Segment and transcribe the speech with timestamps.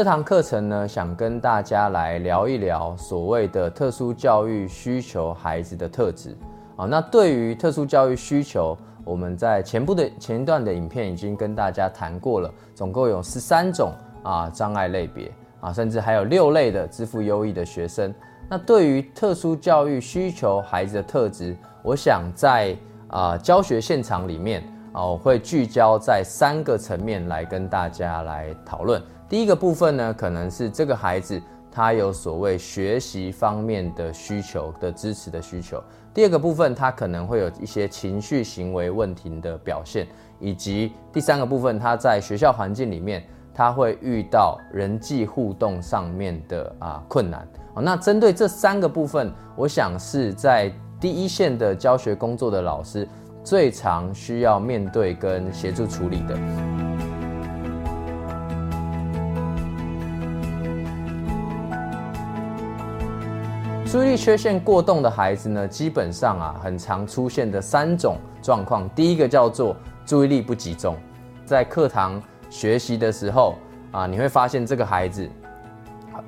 [0.00, 6.34] 这堂课程呢，想跟大家来聊一聊所谓的特殊教育需求孩子的特质
[6.74, 6.86] 啊。
[6.86, 15.30] 那对于特殊教育需求，我们在前部的前一段的影片已经跟大家谈过了，总共有十三种啊障碍类别
[15.60, 18.10] 啊，甚至还有六类的支付优异的学生。
[18.48, 22.74] 那对于特殊教育需求孩子的特质，我想在
[23.08, 24.62] 啊教学现场里面
[24.94, 28.98] 啊，我会聚焦在三个层面来跟大家来讨论。
[29.30, 31.40] 第一个部分呢，可能是这个孩子
[31.70, 35.80] 他有所谓学习方面的需求的支持的需求。
[36.12, 40.04] 第二个部分，他可能会有一些情绪行为问题的表现，
[40.40, 43.24] 以及第三个部分，他在学校环境里面
[43.54, 47.46] 他会遇到人际互动上面的啊困难。
[47.76, 53.06] 那针对这三个部分，我想是在第一线的教学工作的老师
[53.44, 56.36] 最常需要面对跟协助处理的。
[63.90, 68.88] 注意力缺陷过动的孩子呢，基本上啊，很常出现的三种状况。
[68.90, 69.74] 第一个叫做
[70.06, 70.96] 注意力不集中，
[71.44, 73.56] 在课堂学习的时候
[73.90, 75.28] 啊，你会发现这个孩子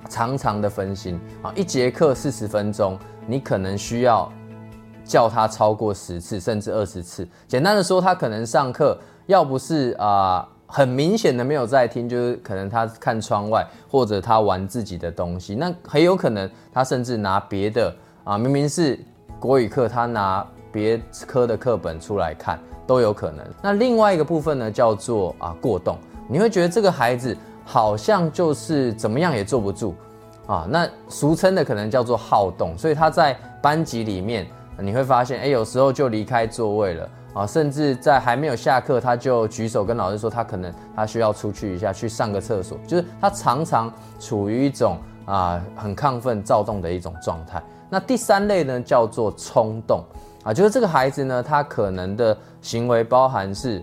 [0.09, 1.53] 常常的分心啊。
[1.55, 4.29] 一节课四十分钟，你可能需要
[5.05, 7.29] 叫他超过十次甚至二十次。
[7.47, 10.49] 简单的说，他可能上课要不是啊。
[10.75, 15.55] 很明显的没有在听，就是可能他看窗外，或者他玩自己的东西。
[15.55, 18.99] 那很有可能他甚至拿别的啊，明明是
[19.39, 23.45] 国语课，他拿别科的课本出来看都有可能。
[23.61, 25.99] 那另外一个部分呢，叫做啊过动。
[26.27, 29.95] 你会觉得这个孩子好像就是怎么样也坐不住
[30.47, 30.67] 啊。
[30.71, 34.47] 那俗称的可能叫做好动，所以他在班级里面
[34.79, 37.09] 你会发现，哎，有时候就离开座位了。
[37.35, 42.77] 啊，甚至在还没有下课，他就举手跟老师说，他可能他需要出去一下，去上个厕所。
[42.87, 43.91] 就是他常常
[44.21, 47.63] 处于一种啊很亢奋、躁动的一种状态。
[47.89, 50.05] 那第三类呢，叫做冲动
[50.45, 53.83] 啊，就是这个孩子呢，他可能的行为包含是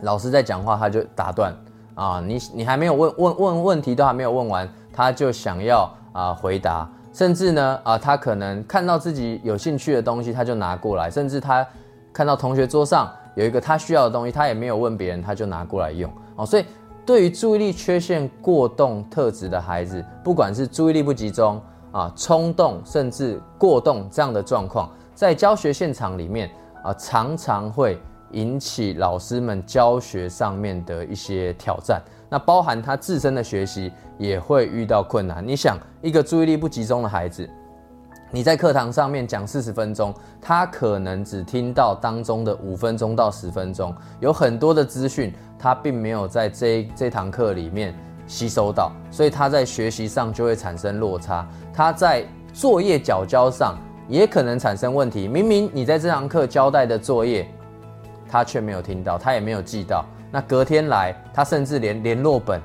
[0.00, 1.54] 老师在讲话，他就打断
[1.94, 11.66] 啊，你你还没有问问问问题都还没有问完，他就想要啊回答，甚至呢啊，他可能看到自己有兴趣的东西，他就拿过来，甚至他。
[12.12, 16.46] 看到同学桌上有一个他需要的东西，他也没有问别人，他就拿过来用哦。
[16.46, 16.64] 所以，
[17.04, 21.60] 对于注意力缺陷过动特质的孩子，不管是注意力不集中
[21.90, 26.48] 啊、冲动，甚至过动这样的状况，在教学现场里面
[26.84, 27.98] 啊，常常会
[28.30, 32.00] 引起老师们教学上面的一些挑战。
[32.34, 35.46] 那包含他自身的学习也会遇到困难。
[35.46, 37.48] 你想，一个注意力不集中的孩子。
[38.28, 47.94] 你在课堂上面讲四十分钟，他可能只听到当中的五分钟到十分钟，有很多的资讯他并没有在这这堂课里面
[48.26, 51.48] 吸收到，所以他在学习上就会产生落差。
[51.72, 53.78] 他在作业缴交上
[54.08, 55.28] 也可能产生问题。
[55.28, 57.48] 明明你在这堂课交代的作业，
[58.28, 60.04] 他却没有听到，他也没有记到。
[60.34, 62.60] 那隔天来，他甚至连联络本、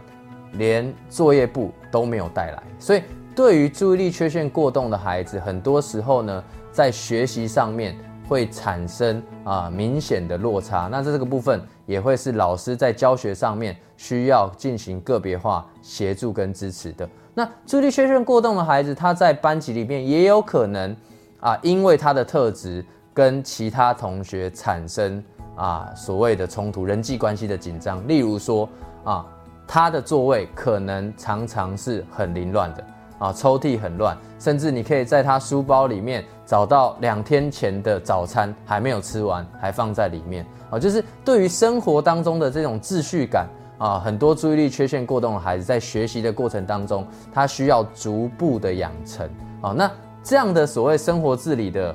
[0.53, 3.03] 连作业簿都没有带来，所以。
[3.35, 6.43] 对于注意力缺陷过动的孩子，很多时候呢，
[6.73, 7.95] 在学习上面
[8.27, 10.89] 会产生啊明显的落差。
[10.91, 17.07] 那在这个部分，也会是老师在教学上面需要进行个别化协助跟支持的。
[17.33, 20.93] 那注意力缺陷过动的孩子，他在班级里面也有可能
[21.39, 25.23] 啊，因为他的特质跟其他同学产生
[25.59, 28.07] 啊所谓的冲突、人际关系的紧张。
[28.07, 28.67] 例如说
[29.03, 29.25] 啊，
[29.67, 32.83] 他的座位可能常常是很凌乱的。
[33.19, 40.45] 啊，抽屉很乱，甚至你可以在他书包里面找到两天前的早餐还没有吃完，还放在里面。
[40.69, 43.45] 啊，就是对于生活当中的这种秩序感
[43.77, 49.29] 啊，很多注意力缺陷过动的孩子在学习的过程当中，他需要逐步的养成。
[49.59, 49.91] 啊，那
[50.23, 51.93] 这样的所谓生活自理的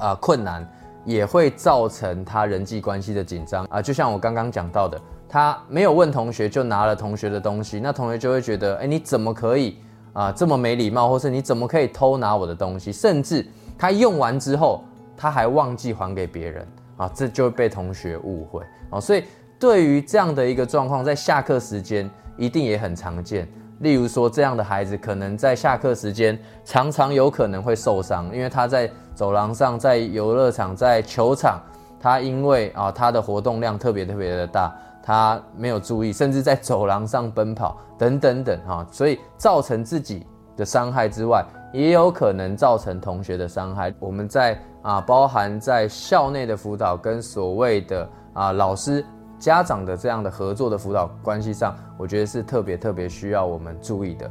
[0.00, 0.68] 啊困难，
[1.04, 3.64] 也会造成他人际关系的紧张。
[3.66, 9.78] 啊，就像我刚刚讲到的，他没有问同学就拿了同学的东西，那同学就会觉得，哎，你怎么可以？
[10.12, 12.92] 啊，这么没礼貌，或是你怎么可以偷拿我的东西？
[12.92, 13.44] 甚至
[13.76, 14.84] 他用完之后，
[15.16, 16.66] 他还忘记还给别人
[16.96, 19.00] 啊，这就会被同学误会啊。
[19.00, 19.24] 所以
[19.58, 23.48] 对于这样的一个状况，在下课时间一定也很常见。
[23.80, 31.60] 例如说，这样的孩子可能在下课时间常常有可能会受伤，因为他在走廊上、在游乐场、在球场，
[32.00, 34.72] 他因为啊他的活动量特别特别的大。
[35.06, 41.44] 他没有注意，甚至在走廊上奔跑等等等哈，所以造成自己的伤害之外，
[41.74, 43.92] 也有可能造成同学的伤害。
[43.98, 49.04] 我们在啊，包含在校内的辅导跟所谓的啊老师
[49.44, 54.30] 家长的这样的合作的辅导关系上，我觉得是特别特别需要我们注意的。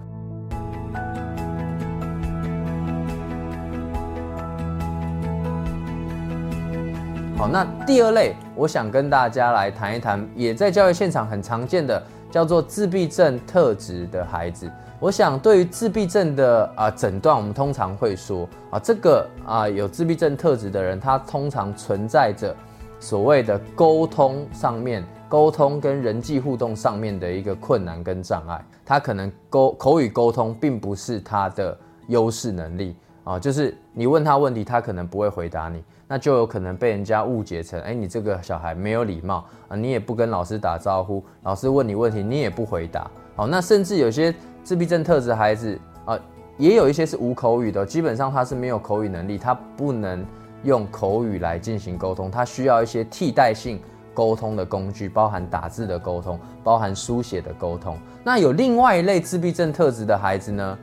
[7.38, 12.02] 好，那第二类，我想跟大家来谈一谈，也在教育现场很常见的，
[12.32, 14.68] 叫做自闭症特质的孩子。
[15.00, 22.56] 我想，对于自闭症的啊诊断，我们通常会说啊，这个啊有自闭症特质的人，他通常存在着
[23.04, 28.66] 所谓的沟通上面、沟通跟人际互动上面的一个困难跟障碍。
[28.86, 31.78] 他可能沟口语沟通并不是他的
[32.08, 32.96] 优势能力
[33.26, 35.84] 啊，就是你问他问题，他可能不会回答你。
[36.08, 43.12] 那就有可能被人家误解成，哎，你这个小孩没有礼貌啊，你也不跟老师打招呼，老师问你问题你也不回答。
[43.36, 44.34] 好，那甚至有些
[44.64, 46.18] 自闭症特质孩子啊，
[46.58, 50.26] 也有一些是无口语的，基本上他是没有口语能力，他不能
[50.64, 53.80] 用口语来进行沟通，他需要一些替代性
[54.14, 57.98] 沟通的工具，包含打字的沟通，包含书写的沟通。
[58.24, 60.78] 那有另外一类自闭症特质的孩子呢，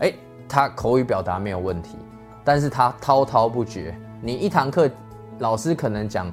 [0.00, 0.12] 哎，
[0.48, 1.96] 他口语表达没有问题，
[2.42, 3.94] 但是他滔滔不绝。
[4.20, 4.90] 你一堂课，
[5.38, 6.32] 老师可能讲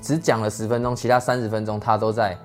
[0.00, 2.36] 只讲了十分钟，其他三十分钟他都在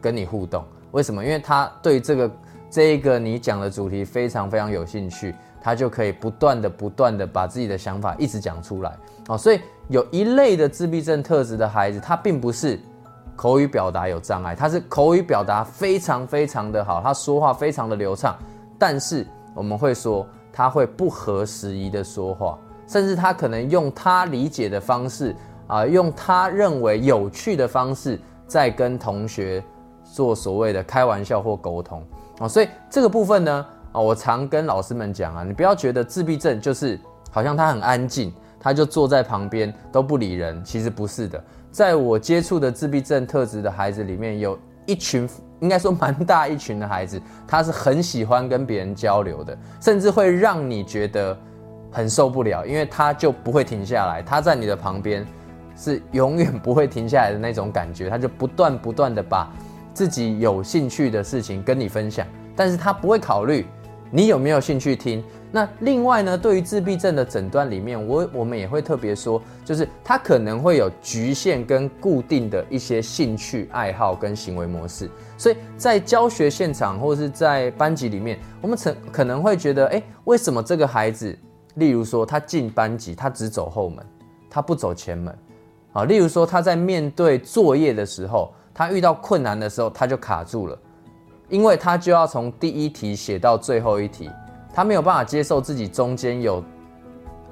[0.00, 0.64] 跟你互动。
[0.92, 1.22] 为什么？
[1.24, 2.30] 因为他对这个
[2.70, 8.96] 这一个你讲的主题非常非常有兴趣，他就可以不断的不断的把自己的想法一直讲出来。
[9.28, 12.78] 哦，所以有一类的自闭症特质的孩子，他并不是
[13.36, 18.36] 口语表达有障碍，他是口语表达非常非常的好，他说话非常的流畅，
[18.78, 22.58] 但是我们会说他会不合时宜的说话。
[22.86, 25.36] 甚至他可能用他理解的方式
[25.66, 29.62] 啊，用他认为有趣的方式，在跟同学
[30.02, 32.02] 做所谓的开玩笑或沟通
[32.38, 32.48] 啊。
[32.48, 36.98] 所以这个部分呢，啊，我常跟老师们讲啊，你不要觉得自闭症就是
[37.30, 40.62] 好像他很安静，他就坐在旁边都不理人。
[40.64, 45.28] 其实不是的，在我接触的自闭症特质的孩子里面，有一群
[45.60, 51.36] 应该说蛮大一群的孩子，他是很喜欢跟别人交流的，甚至会让你觉得。
[51.90, 55.26] 很受不了，因为他就不会停下来，他在你的旁边
[55.74, 59.50] 是永远不会停下来的那种感觉，他就不断不断的把
[59.98, 62.24] 自己有兴趣的事情跟你分享，
[62.54, 63.66] 但是他不会考虑
[64.12, 65.24] 你有没有兴趣听。
[65.50, 81.36] 那另外呢，对于自闭症的诊断里面，我我们也会特别说，就是他可能会有局限跟固定的一些兴趣爱好跟行为模式，所以在教学现场或者是在班级里面，我们曾可能会觉得，哎，为什么这个孩子？
[81.74, 83.98] 例如说，他进班级，他只走后门，
[84.48, 85.36] 他不走前门，
[85.92, 90.78] 啊，例如说他在面对作业的时候，他遇到困难的时候，他就卡住了，
[91.48, 94.30] 因为他就要从第一题写到最后一题，
[94.72, 96.62] 他没有办法接受自己中间有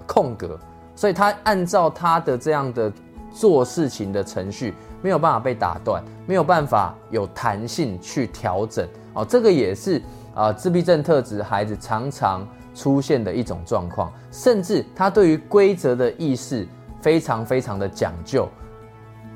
[0.06, 0.56] 空格，
[0.94, 2.92] 所以他按照他的这样的
[3.32, 10.00] 做事情的程序，没有办法被打断，没有办法有弹性去调整，哦，这个也是
[10.32, 12.46] 啊，自闭症特质孩子常常。
[12.72, 16.68] 出现的一种状况，甚至他对于规则的意识
[17.00, 18.46] 非常非常的讲究。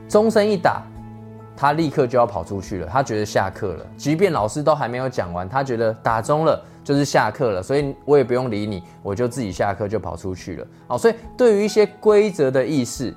[0.07, 0.83] 钟声一打，
[1.61, 2.87] 他立刻就要跑出去了。
[2.91, 10.67] 他觉得下课了，即便老师都还没有讲完，他觉得打钟了就是下课了，所以我也不用理你，我就自己下课就跑出去了。
[10.87, 13.15] 哦，所以对于一些规则的意识，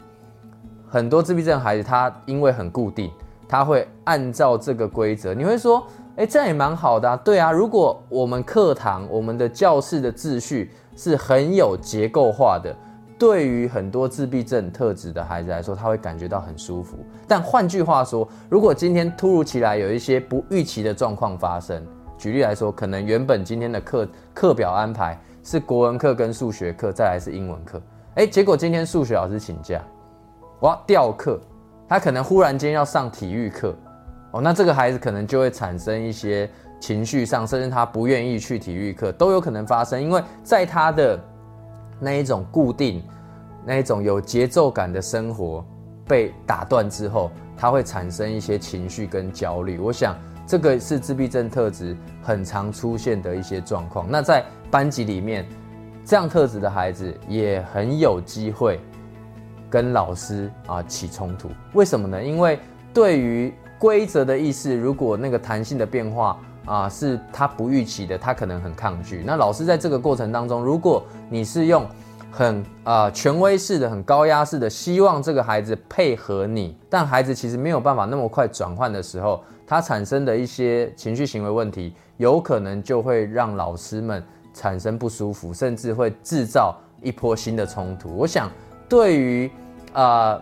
[0.90, 3.10] 很多自闭症孩子他因为很固定，
[3.48, 5.34] 他会按照这个规则。
[5.34, 5.82] 你会说？
[6.16, 7.52] 哎，这样也蛮好的，对啊。
[7.52, 12.76] 如果我们课堂、我们的教室的秩序是很有结构化的，
[13.24, 16.98] 对于很多自闭症特质的孩子来说，他会感觉到很舒服。
[17.25, 21.82] 但换句话说，如果今天突如其来有一些不预期的状况发生，
[22.18, 27.82] 举例来说，可能原本今天的课课表安排是国文课跟数学课，再来是英文课，
[28.15, 29.82] 哎，结果今天数学老师请假，
[30.60, 31.39] 哇，调课，
[31.88, 33.74] 他可能忽然间要上体育课。
[34.32, 41.18] 哦，那这个孩子可能就会产生一些情绪上，甚至他不愿意去体育课都有可能发生，因为在他的
[42.04, 43.02] 那一种固定、
[43.66, 45.66] 那一种有节奏感的生活
[46.06, 49.80] 被打断之后，他会产生一些情绪跟焦虑。
[49.80, 54.06] 我想这个是自闭症特质很常出现的一些状况。
[54.10, 55.48] 那在班级里面，
[56.04, 58.80] 这样特质的孩子也很有机会
[59.70, 61.50] 跟老师啊起冲突。
[61.74, 62.22] 为什么呢？
[62.22, 62.60] 因为
[62.94, 69.24] 对于规则的意识，如果那个弹性的变化啊是他不预期的，他可能很抗拒。
[69.25, 71.86] 那老师在这个过程当中，如果你是用
[72.32, 88.15] 很啊权威式的、很高压式的，希望这个孩子配合你，但孩子其实没有办法那么快转换的时候，他产生的一些情绪行为问题，有可能就会让老师们产生不舒服，甚至会制造一波新的冲突。
[88.15, 88.50] 我想，
[88.88, 89.51] 对于
[89.93, 90.41] 啊。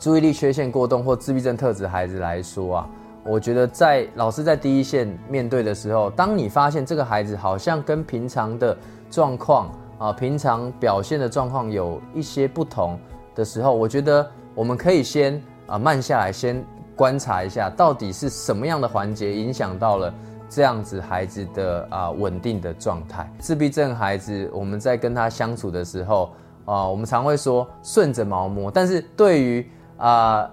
[0.00, 2.88] 注意力缺陷过动或自闭症特质孩子来说啊，
[3.28, 8.74] 我觉得在老师在第一线面对的时候，当你发现这个孩子好像跟平常的
[9.10, 12.98] 状况啊，平常表现的状况有一些不同
[13.34, 16.64] 的时候，我觉得我们可以先啊慢下来，先
[16.96, 20.12] 观察一下，到底是什么样的环节影响到了。
[20.50, 26.32] 这样子孩子的啊稳定的状态，自闭症孩子我们在跟他相处的时候
[26.64, 30.48] 啊，我们常会说顺着毛摸，但是对于啊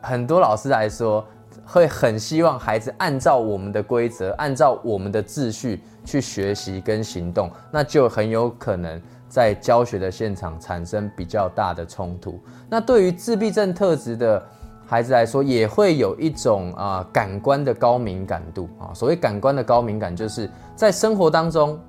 [0.00, 1.24] 很多老师来说，
[1.64, 12.40] 会很希望孩子按照我们的规则，按照我们的秩序去学习跟行动，那就很有可能在教学的现场产生比较大的冲突。
[12.68, 14.42] 那对于自闭症特质的。
[14.84, 18.92] 孩子来说，也会有一种啊感官的高敏感度啊。
[18.92, 21.80] 所谓感官的高敏感，就是在生活当中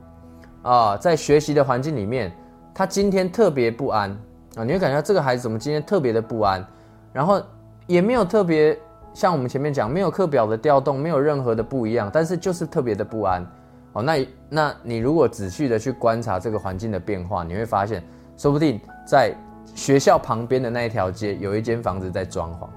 [0.62, 2.32] 啊，在学习的环境里面，
[2.74, 4.10] 他今天特别不安
[4.56, 4.64] 啊。
[4.64, 6.66] 你会感觉到这个孩子怎么今天特别的不安，
[7.12, 7.42] 然后
[7.88, 8.78] 也没有特别
[9.14, 13.46] 像我们前面讲，没有课表的调动，没有任何的不一样，但是就是特别的不安
[13.94, 14.02] 哦。
[14.02, 18.04] 那那你如果仔细的去观察这个环境的变化，你会发现，
[18.38, 19.34] 说不定在
[19.76, 22.68] 学校旁边的那一条街，有一间房子在装潢。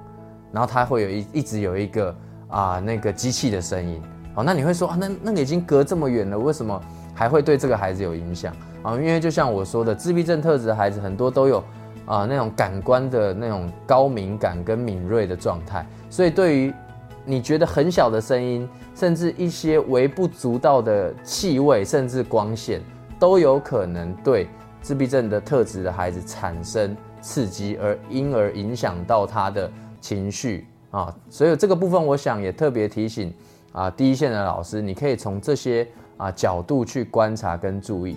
[0.53, 2.15] 然后它会有一一直有一个
[2.49, 4.01] 啊那个机器的声音，
[4.35, 6.81] 哦，那你会说啊，那那个已经隔这么远了，为什么
[7.15, 8.95] 还会对这个孩子有影响啊？
[8.95, 11.63] 因为就像我说的，自闭症特质的孩子很多都有
[12.07, 16.73] 啊那种感官的那种高敏感跟敏锐的状态，所以对于
[17.25, 22.81] 你觉得很小的声音，甚至一些微不足道的气味，甚至光线，
[23.19, 24.49] 都有可能对
[24.81, 29.71] 自闭症的特质的孩子产生刺激，而因而影响到他的。
[29.99, 33.35] 情绪啊，所以这个部分我想也特别提醒
[33.73, 35.85] 啊，第一线的老师，你可以从这些
[36.17, 38.17] 啊角度去观察跟注意。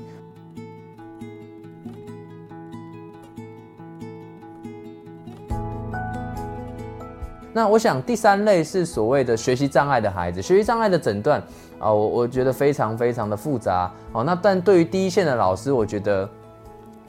[7.59, 11.43] 那我想第三类是所谓的学习障碍的孩子，学习障碍的诊断
[11.77, 14.23] 啊，我我觉得非常非常的复杂哦。
[14.23, 16.29] 那但对于第一线的老师，我觉得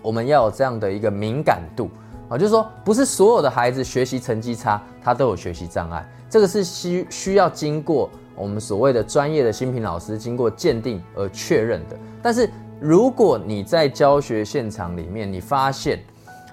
[0.03, 1.89] 我们要有这样的一个敏感度。
[2.29, 11.97] 啊，就是说，不是所有的孩子学习成绩差，他都有学习障碍，这个是需需要经过我们所谓的专业的新品老师经过鉴定而确认的。
[12.21, 16.01] 但是，如果你在教学现场里面，你发现，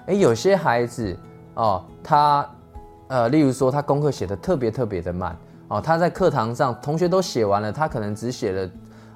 [0.06, 1.16] 哎，有些孩子
[1.54, 2.48] 哦，他
[3.08, 5.36] 呃，例如说他功课写的特别特别的慢
[5.68, 8.70] 哦，他在课堂上同学都写完了，他可能只写了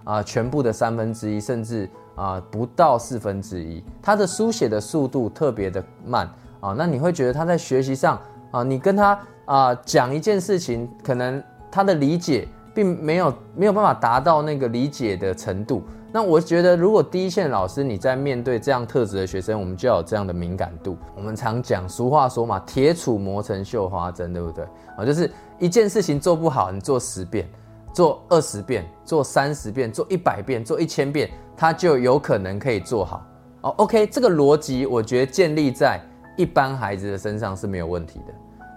[0.05, 6.29] 啊全部的三分之一，甚至啊不到四分之一，他的书写的速度特别的慢。
[6.61, 8.21] 啊，那你会觉得他在学习上
[8.53, 15.83] 啊，你跟他啊讲一件事情，可能他的理解并没有没有办法达到那个理解的程度。
[16.13, 20.97] 那我觉得，如果第一线老师你在面对这样特质的学生，我们就要有这样的敏感度。
[21.17, 24.65] 我们常讲俗话说嘛，铁杵磨成绣花针，对不对？
[24.97, 27.49] 啊，就是一件事情做不好，你做十遍、
[27.95, 33.27] 做二十遍、做三十遍、做一百遍、做一千遍，他就有可能可以做好。
[33.63, 36.01] 哦，OK，这个逻辑我觉得建立在。
[36.39, 38.33] 一般孩子的身上是没有问题的，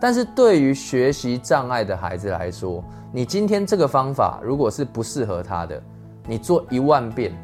[0.06, 5.82] 但是对于学习障碍的孩子来说，你今天这个方法如果是不适合他的，
[6.28, 7.36] 你做一万遍，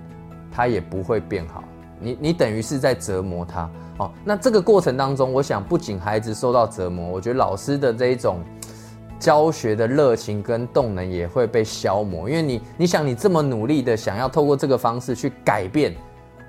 [0.52, 1.64] 他也不会变好。
[2.00, 4.12] 你你等于是在折磨他哦。
[4.24, 8.42] 那这个过程当中，我想不仅孩子受到折磨，我觉得老师的这一种
[9.18, 12.30] 教学的热情跟动能也会被消磨。
[12.30, 15.96] 因为你你想你这么努力的想要透过这个方式去改变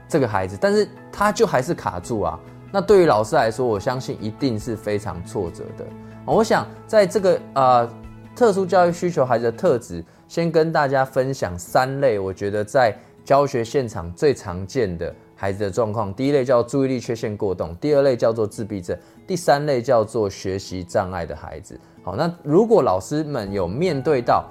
[0.07, 2.39] 这个孩子，但是他就还是卡住啊。
[2.73, 5.85] 那对于老师来说，我相信一定是非常挫折的。
[6.25, 7.89] 我想在这个呃
[8.35, 16.15] 特殊教育需求孩子的特质，先跟大家分享三类，我觉得在教学现场最常见的孩子的状况。
[16.15, 21.79] 第一类叫注意力缺陷过动，第二类叫做自闭症，第三类叫做学习障碍的孩子。
[22.03, 24.47] 好，那如果老师们有面对到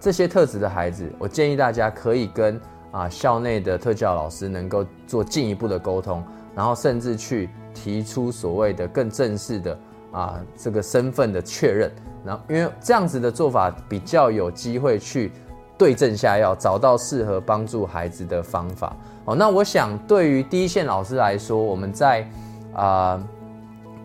[0.00, 2.58] 这些特质的孩子，我建议大家可以跟
[2.90, 6.24] 啊校内的特教老师能够做进一步的沟通。
[6.54, 9.78] 然后甚至去提出所谓的更正式的
[10.12, 11.90] 啊这个身份的确认，
[12.24, 15.32] 然后因为这样子的做法比较有机会去
[15.78, 18.94] 对症下药，找到适合帮助孩子的方法。
[19.24, 22.28] 哦，那我想对于第一线老师来说，我们在
[22.74, 23.22] 啊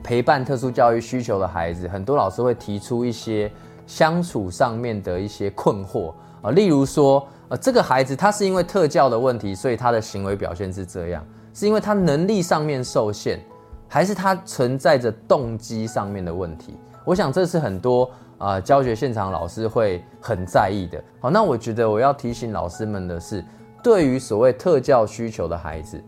[0.03, 3.51] 陪伴特殊教育需求的孩子，很多老师会提出一些
[3.87, 11.25] 相处上面的一些困惑啊，例如说，呃，这个孩子他是因为特教的问题，所以他的行为表现是这样。
[11.55, 13.39] 是因为他能力上面受限，
[13.87, 16.77] 还是他存在着动机上面的问题？
[17.05, 21.01] 我想这是很多啊教学现场老师会很在意的。
[21.21, 23.41] 好，那我觉得我要提醒老师们的是，
[23.81, 26.03] 对于所谓特教需求的孩子，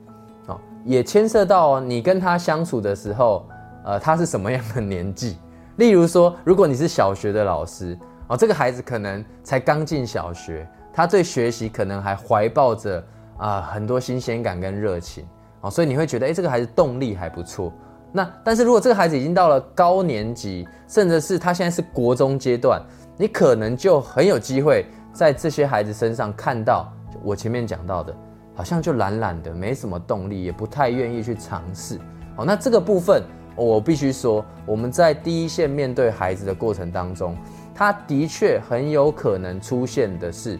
[0.48, 3.48] 哦，也牵涉到你跟他相处的时候，
[3.86, 5.38] 呃，他是什么样的年纪？
[5.78, 13.02] 例如说，如果你是小学的老师，哦，这个孩子可能才刚进小学，他对学习可能还怀抱着
[13.38, 15.24] 啊很多新鲜感跟热情，
[15.62, 17.72] 哦，所以你会觉得，哎，这个孩子动力还不错。
[18.12, 22.82] 那但是如果这个孩子已经到了高年级，甚至是他现在是国中阶段，
[23.18, 26.92] 你可能就很有机会在这些孩子身上看到
[27.24, 28.16] 我前面讲到的，
[28.56, 32.00] 好像就懒懒的，没什么动力，也不太愿意去尝试。
[32.38, 33.22] 哦，那这个部分
[33.56, 37.36] 我必须说，我们在第一线面对孩子的过程当中，
[37.76, 40.58] 他的确很有可能出现的是，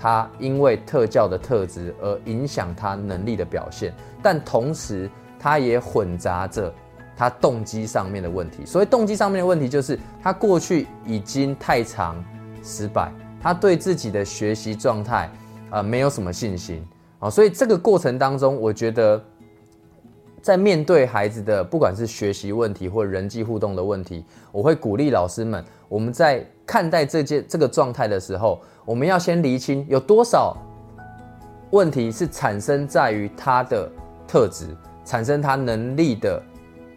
[0.00, 6.72] 他因为特教的特质而影响他能力的表现，但同时他也混杂着。
[7.20, 12.24] 他动机上面的问题，所以动机上面的问题，就是他过去已经太长
[12.62, 13.12] 失败，
[13.42, 15.28] 他对自己的学习状态
[15.68, 16.80] 啊没有什么信心
[17.18, 19.20] 啊，所以这个过程当中，我觉得
[20.48, 30.56] 在面对孩子的不管是学习问题或人际互动的问题，我会鼓励老师们，我们在看待这件这个状态的时候，我们要先厘清有多少
[31.72, 33.86] 问题是产生在于他的
[34.26, 34.74] 特质，
[35.04, 36.42] 产生他能力的。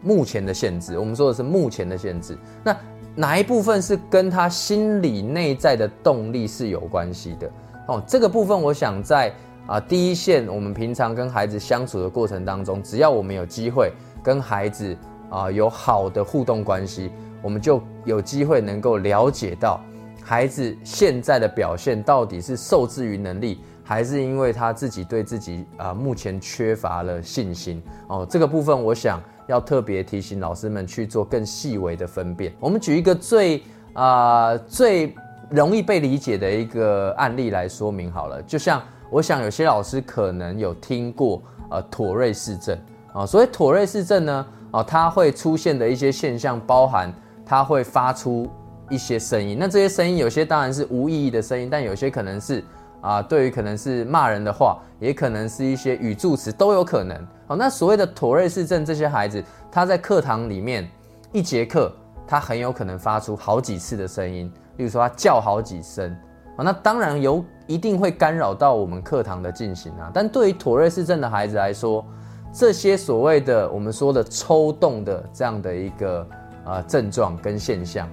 [0.00, 2.36] 目前的限制，我们说的是目前的限制。
[2.64, 2.74] 那
[3.14, 7.48] 哪一部分是跟他心理内在的动力是有关系的？
[7.86, 9.30] 哦，这个部分我想在
[9.66, 13.92] 啊第一线，我们平常跟孩子相处的过程当中，只要我们有机会
[14.22, 14.96] 跟孩子
[15.30, 17.10] 啊有好的互动关系，
[17.42, 19.80] 我们就有机会能够了解到
[20.22, 27.82] 孩子现在的表现到底是受制于能力，还是因为他自己对自己啊目前缺乏了信心。
[28.08, 29.22] 哦，这个部分我想。
[29.48, 32.54] 要特别提醒老师们去做更细微的分辨。
[32.60, 33.60] 我们举一个最
[33.92, 35.12] 啊最
[35.50, 38.40] 容易被理解的一个案例来说明好了。
[38.44, 38.80] 就像
[39.12, 42.76] 我想有些老师可能有听过呃妥瑞氏症
[43.12, 47.12] 啊，所以妥瑞氏症呢啊它会出现的一些现象，包含
[47.44, 48.48] 它会发出
[48.88, 49.56] 一些声音。
[49.60, 52.64] 那这些声音有些当然是无意义的声音，但有些可能是。
[53.02, 57.18] 啊，对于可能是骂人的话，也可能是一些语助词，都有可能。
[57.48, 60.88] 好，那所谓的妥瑞氏症这些孩子，他在课堂里面
[61.32, 61.92] 一节课，
[62.28, 66.16] 他很有可能发出好几次的声音，例如说他叫好几声。
[66.56, 70.10] 啊，那当然有一定会干扰到我们课堂的进行啊。
[70.12, 72.04] 但对于妥瑞氏症的孩子来说，
[72.52, 76.26] 这些所谓的我们说的抽动的这样的一个
[76.64, 78.08] 呃症状跟现象，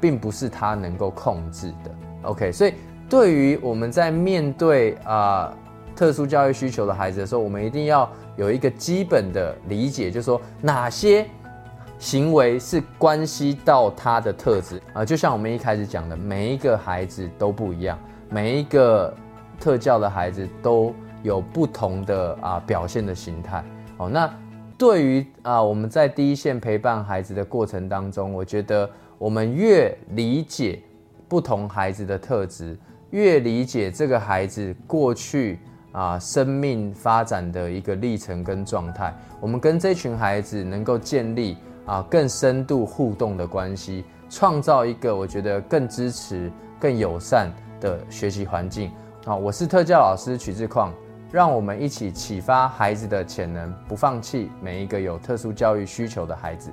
[0.00, 1.90] 并不是他能够控制的。
[2.22, 2.74] OK，所以。
[3.06, 5.52] 对于我们在面对啊
[5.94, 11.26] 特殊教育需求的孩子的时候，我们一定要有一个基本的理解，就是说哪些
[11.98, 15.04] 行为是关系到他的特质啊？
[15.04, 17.96] 就像我们一开始讲的，每一个孩子都不一样，
[18.34, 19.14] 每一个
[19.60, 20.92] 特教的孩子都
[21.22, 23.64] 有不同的啊表现的形态。
[23.96, 24.28] 哦，那
[24.76, 30.82] 对于啊我们在第一线陪伴孩子的过程当中，我觉得我们越理解
[31.28, 32.76] 不同孩子的特质。
[33.10, 35.60] 越理解这个孩子过去
[35.92, 47.52] 啊生命发展的一个历程跟状态，我们跟这群孩子能够建立啊更深度互动的关系，创造一个我觉得更支持、更友善
[47.84, 48.90] 的学习环境。
[49.26, 50.90] 啊，我是特教老师曲志矿，
[51.30, 56.72] 让我们一起启发孩子的潜能，不放弃每一个有特殊教育需求的孩子。